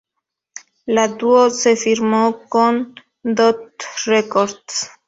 [0.87, 4.89] La dúo se firmó con Dot Records.